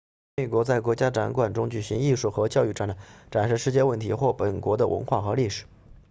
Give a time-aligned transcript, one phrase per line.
[0.35, 2.97] 参与国在国家展馆中举办艺术和教育展览
[3.29, 5.65] 展示世界问题或本国的文化和历史